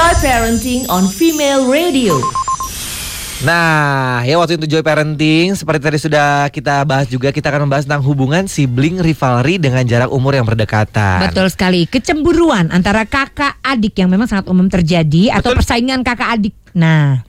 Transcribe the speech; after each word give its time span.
Enjoy 0.00 0.32
parenting 0.32 0.88
on 0.88 1.04
Female 1.12 1.68
Radio. 1.68 2.16
Nah, 3.44 4.24
ya 4.24 4.40
waktu 4.40 4.56
itu 4.56 4.64
Joy 4.64 4.80
Parenting 4.80 5.52
seperti 5.52 5.84
tadi 5.84 6.00
sudah 6.00 6.48
kita 6.48 6.88
bahas 6.88 7.04
juga 7.04 7.28
kita 7.28 7.52
akan 7.52 7.68
membahas 7.68 7.84
tentang 7.84 8.00
hubungan 8.08 8.48
sibling 8.48 8.96
rivalry 9.04 9.60
dengan 9.60 9.84
jarak 9.84 10.08
umur 10.08 10.40
yang 10.40 10.48
berdekatan. 10.48 11.20
Betul 11.28 11.52
sekali. 11.52 11.84
Kecemburuan 11.84 12.72
antara 12.72 13.04
kakak 13.04 13.60
adik 13.60 14.00
yang 14.00 14.08
memang 14.08 14.24
sangat 14.24 14.48
umum 14.48 14.72
terjadi 14.72 15.36
atau 15.36 15.52
Betul. 15.52 15.60
persaingan 15.60 16.00
kakak 16.00 16.32
adik. 16.32 16.56
Nah, 16.72 17.20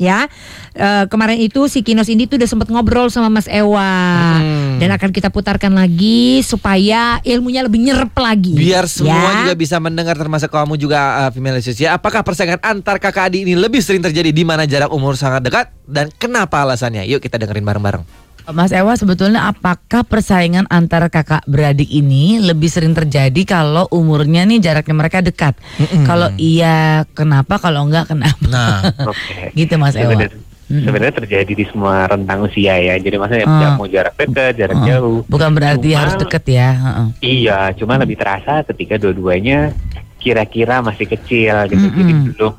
ya 0.00 0.32
eh, 0.72 1.04
kemarin 1.12 1.36
itu 1.36 1.68
si 1.68 1.84
Kinos 1.84 2.08
ini 2.08 2.24
tuh 2.24 2.40
udah 2.40 2.48
sempat 2.48 2.72
ngobrol 2.72 3.12
sama 3.12 3.28
Mas 3.28 3.44
Ewa 3.46 3.92
Hmm. 4.40 4.80
dan 4.80 4.96
akan 4.96 5.12
kita 5.12 5.28
putarkan 5.28 5.76
lagi 5.76 6.40
supaya 6.40 7.20
ilmunya 7.20 7.60
lebih 7.60 7.84
nyerep 7.84 8.14
lagi. 8.16 8.56
Biar 8.56 8.88
semua 8.88 9.12
Ya. 9.12 9.36
juga 9.44 9.54
bisa 9.54 9.76
mendengar 9.76 10.16
termasuk 10.16 10.48
kamu 10.48 10.80
juga 10.80 11.26
uh, 11.26 11.30
female 11.34 11.60
ya. 11.60 12.00
Apakah 12.00 12.24
persaingan 12.24 12.62
antar 12.64 12.96
kakak 12.96 13.28
adik 13.28 13.44
ini 13.44 13.52
lebih 13.52 13.84
sering 13.84 14.00
terjadi 14.00 14.32
di 14.32 14.44
mana 14.46 14.64
jarak 14.64 14.88
umur 14.88 15.20
sangat 15.20 15.44
dekat 15.44 15.66
dan 15.84 16.08
kenapa 16.16 16.64
alasannya? 16.64 17.04
Yuk 17.04 17.20
kita 17.20 17.36
dengerin 17.36 17.66
bareng-bareng. 17.66 18.29
Mas 18.46 18.72
Ewa 18.72 18.94
sebetulnya 18.94 19.46
apakah 19.46 20.02
persaingan 20.02 20.64
antara 20.66 21.06
kakak 21.06 21.44
beradik 21.44 21.86
ini 21.86 22.40
lebih 22.40 22.66
sering 22.66 22.92
terjadi 22.92 23.42
kalau 23.44 23.84
umurnya 23.88 24.42
nih 24.42 24.58
jaraknya 24.58 24.96
mereka 24.96 25.20
dekat? 25.20 25.54
Kalau 26.02 26.32
iya 26.34 27.04
kenapa? 27.10 27.56
Kalau 27.56 27.84
enggak 27.84 28.08
kenapa? 28.08 28.40
Nah, 28.42 28.80
Oke. 29.04 29.50
Gitu 29.58 29.76
Mas 29.76 29.94
Ewa. 29.94 30.16
Sebenarnya, 30.16 30.38
sebenarnya 30.66 31.14
terjadi 31.16 31.52
di 31.52 31.64
semua 31.64 32.06
rentang 32.06 32.42
usia 32.42 32.74
ya. 32.74 32.94
Jadi 32.96 33.16
maksudnya 33.16 33.44
nggak 33.44 33.72
mau 33.74 33.86
jarak 33.86 34.14
dekat, 34.16 34.52
jarak 34.56 34.76
Heeh. 34.76 34.88
jauh. 34.88 35.20
Bukan 35.26 35.50
berarti 35.52 35.88
Cuma- 35.88 36.00
harus 36.00 36.14
deket 36.16 36.44
ya. 36.48 36.68
heeh. 36.72 37.06
Iya, 37.20 37.58
cuma 37.74 37.94
lebih 37.96 38.16
terasa 38.16 38.62
ketika 38.64 38.96
dua-duanya 38.96 39.70
kira-kira 40.16 40.80
masih 40.80 41.06
kecil 41.06 41.54
gitu. 41.66 41.86
Jadi 41.86 42.12
Mm-mm. 42.12 42.34
belum 42.34 42.54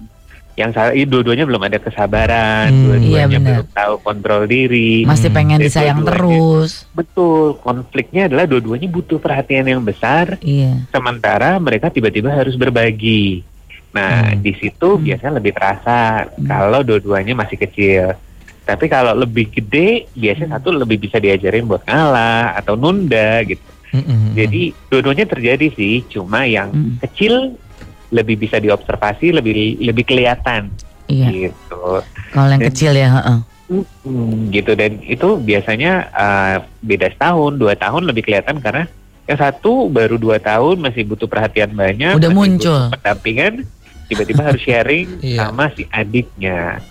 yang 0.53 0.71
salah, 0.71 0.91
ih, 0.91 1.07
dua-duanya 1.07 1.47
belum 1.47 1.63
ada 1.63 1.79
kesabaran, 1.79 2.67
Hmm, 2.69 2.83
dua-duanya 2.83 3.39
iya 3.39 3.47
belum 3.47 3.67
tahu 3.71 3.93
kontrol 4.03 4.43
diri. 4.45 5.03
Masih 5.03 5.31
Hmm. 5.31 5.37
pengen 5.37 5.59
Jadi 5.59 5.65
disayang 5.71 5.99
terus. 6.03 6.85
Betul, 6.91 7.55
konfliknya 7.59 8.27
adalah 8.27 8.45
dua-duanya 8.45 8.87
butuh 8.87 9.17
perhatian 9.17 9.65
yang 9.65 9.81
besar, 9.81 10.35
Iya. 10.39 10.85
sementara 10.91 11.55
mereka 11.57 11.87
tiba-tiba 11.87 12.31
harus 12.31 12.59
berbagi. 12.59 13.47
Nah, 13.91 14.31
Hmm. 14.31 14.39
di 14.39 14.55
situ 14.55 14.95
biasanya 14.97 15.39
lebih 15.39 15.51
terasa 15.51 16.27
kalau 16.41 16.79
dua-duanya 16.79 17.35
masih 17.35 17.59
kecil. 17.59 18.15
Tapi 18.61 18.87
kalau 18.87 19.11
lebih 19.11 19.51
gede, 19.51 20.07
biasanya 20.15 20.55
satu 20.55 20.71
lebih 20.71 20.95
bisa 21.01 21.19
diajarin 21.19 21.67
buat 21.67 21.83
ngalah 21.83 22.55
atau 22.55 22.79
nunda 22.79 23.43
gitu. 23.43 23.59
mm-mm. 23.91 24.31
Jadi 24.31 24.71
dua-duanya 24.87 25.27
terjadi 25.27 25.67
sih, 25.75 26.07
cuma 26.07 26.47
yang 26.47 26.71
Hmm. 26.71 26.95
kecil 27.03 27.59
lebih 28.11 28.35
bisa 28.37 28.57
diobservasi, 28.57 29.31
lebih 29.31 29.53
lebih 29.81 30.03
kelihatan 30.03 30.67
Iya. 31.07 31.27
gitu. 31.31 32.03
Kalau 32.29 32.47
yang 32.49 32.59
Dan- 32.59 32.69
kecil 32.69 32.93
ya. 32.93 33.09
heeh. 33.13 33.39
Hmm, 34.03 34.51
gitu 34.51 34.75
dan 34.75 34.99
itu 35.01 35.39
biasanya 35.39 35.91
uh, 36.11 36.55
beda 36.81 37.07
setahun, 37.09 37.55
dua 37.55 37.71
tahun 37.73 38.03
lebih 38.03 38.27
kelihatan 38.27 38.59
karena 38.59 38.83
yang 39.23 39.39
satu 39.39 39.87
baru 39.87 40.19
dua 40.19 40.37
tahun 40.37 40.75
masih 40.77 41.03
butuh 41.05 41.23
perhatian 41.25 41.71
banyak, 41.71 42.19
Udah 42.19 42.29
muncul. 42.29 42.91
pendampingan, 42.91 43.63
tiba-tiba 44.05 44.41
harus 44.45 44.59
sharing 44.59 45.07
Iya. 45.23 45.47
sama 45.47 45.71
si 45.71 45.87
adiknya. 45.87 46.83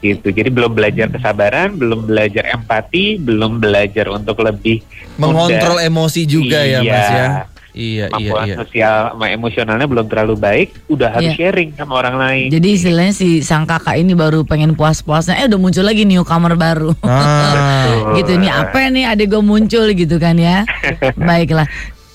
Gitu. 0.00 0.26
Jadi 0.28 0.50
belum 0.50 0.74
belajar 0.74 1.06
kesabaran, 1.08 1.78
belum 1.78 2.02
belajar 2.04 2.50
empati, 2.50 3.22
belum 3.22 3.62
belajar 3.62 4.10
untuk 4.10 4.42
lebih 4.42 4.82
mengontrol 5.14 5.78
mudah. 5.78 5.86
emosi 5.86 6.22
juga 6.26 6.58
ya, 6.58 6.82
Iya. 6.82 6.90
Mas 6.90 7.08
ya. 7.08 7.26
Iya, 7.72 8.12
iya, 8.12 8.28
kemampuan 8.32 8.46
iya. 8.48 8.56
sosial 8.60 8.96
sama 9.16 9.26
emosionalnya 9.32 9.86
belum 9.88 10.06
terlalu 10.12 10.34
baik, 10.36 10.68
udah 10.92 11.08
harus 11.08 11.32
Iya. 11.32 11.36
sharing 11.40 11.72
sama 11.72 12.04
orang 12.04 12.16
lain. 12.20 12.48
Jadi 12.52 12.68
istilahnya 12.68 13.14
si 13.16 13.40
sang 13.40 13.64
kakak 13.64 13.96
ini 13.96 14.12
baru 14.12 14.44
pengen 14.44 14.76
puas-puasnya, 14.76 15.40
eh 15.40 15.48
udah 15.48 15.56
muncul 15.56 15.84
lagi 15.84 16.04
newcomer 16.04 16.52
baru. 16.52 16.92
Ah. 17.00 18.12
gitu 18.20 18.36
nih 18.36 18.52
apa 18.52 18.92
nih 18.92 19.08
adik 19.08 19.32
gue 19.32 19.40
muncul 19.40 19.88
gitu 19.88 20.20
kan 20.20 20.36
ya. 20.36 20.68
Baiklah. 21.16 21.64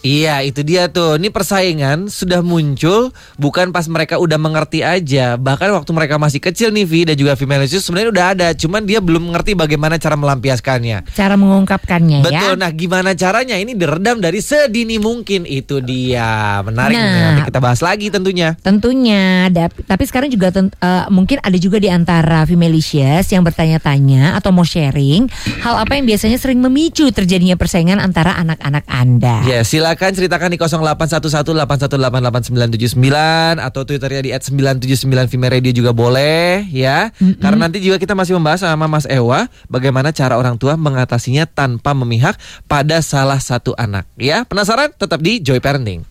Iya 0.07 0.39
itu 0.47 0.63
dia 0.63 0.87
tuh. 0.87 1.19
Ini 1.19 1.27
persaingan 1.27 2.07
sudah 2.07 2.39
muncul 2.39 3.11
Bukan 3.35 3.75
pas 3.75 3.83
mereka 3.91 4.15
udah 4.23 4.39
mengerti 4.39 4.79
aja. 4.79 5.35
Bahkan 5.35 5.75
waktu 5.75 5.91
mereka 5.91 6.15
masih 6.15 6.39
kecil 6.39 6.71
nih 6.71 6.87
Vi 6.87 7.03
Dan 7.03 7.19
juga 7.19 7.35
Femilisius 7.35 7.83
sebenarnya 7.83 8.11
udah 8.15 8.25
ada. 8.31 8.47
Cuman 8.55 8.87
dia 8.87 9.03
belum 9.03 9.27
mengerti 9.27 9.51
bagaimana 9.59 9.99
cara 9.99 10.15
melampiaskannya. 10.15 11.11
Cara 11.11 11.35
mengungkapkannya 11.35 12.23
Betul, 12.23 12.55
ya. 12.55 12.61
nah 12.61 12.71
gimana 12.71 13.11
caranya? 13.19 13.59
Ini 13.59 13.75
diredam 13.75 14.23
dari 14.23 14.39
sedini 14.39 14.95
mungkin. 14.95 15.43
Itu 15.43 15.83
dia. 15.83 16.63
Menarik 16.63 16.95
nih. 16.95 17.03
Nah. 17.03 17.25
Nanti 17.27 17.41
kita 17.51 17.59
bahas 17.59 17.83
lagi 17.83 18.07
tentunya. 18.07 18.55
Tentunya, 18.63 19.51
tapi 19.83 20.03
sekarang 20.07 20.31
juga 20.31 20.53
ten- 20.53 20.71
eh, 20.71 21.05
mungkin 21.11 21.43
ada 21.43 21.57
juga 21.59 21.81
di 21.81 21.91
antara 21.91 22.47
femalicious 22.47 23.27
yang 23.33 23.43
bertanya-tanya 23.43 24.37
atau 24.39 24.53
mau 24.55 24.63
sharing 24.63 25.27
hal 25.65 25.81
apa 25.81 25.97
yang 25.97 26.05
biasanya 26.05 26.37
sering 26.39 26.61
memicu 26.61 27.09
terjadinya 27.11 27.57
persaingan 27.57 27.99
antara 27.99 28.37
anak-anak 28.37 28.85
Anda. 28.87 29.43
Ya 29.43 29.65
silakan 29.65 29.96
ceritakan 29.97 30.53
di 30.53 30.61
0811818899 30.61 33.57
Atau 33.57 33.81
twitternya 33.89 34.21
di 34.21 34.29
@979 34.37 35.25
Female 35.25 35.57
Radio 35.57 35.73
juga 35.73 35.97
boleh 35.97 36.69
ya. 36.69 37.09
Karena 37.41 37.65
nanti 37.65 37.81
juga 37.81 37.97
kita 37.97 38.13
masih 38.13 38.37
membahas 38.37 38.61
sama 38.61 38.85
Mas 38.85 39.09
Ewa 39.09 39.49
Bagaimana 39.65 40.13
cara 40.13 40.37
orang 40.37 40.61
tua 40.61 40.77
mengatasinya 40.77 41.49
tanpa 41.49 41.97
memihak 41.97 42.37
pada 42.69 43.01
salah 43.01 43.41
satu 43.41 43.73
anak 43.73 44.05
Ya. 44.21 44.45
Penasaran? 44.45 44.93
Tetap 44.93 45.25
di 45.25 45.41
Joy 45.41 45.57
Parenting 45.57 46.05